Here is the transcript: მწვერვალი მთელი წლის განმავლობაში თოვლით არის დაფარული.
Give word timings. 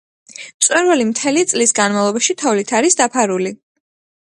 მწვერვალი 0.45 1.05
მთელი 1.09 1.43
წლის 1.51 1.75
განმავლობაში 1.81 2.37
თოვლით 2.45 2.75
არის 2.81 3.01
დაფარული. 3.03 3.57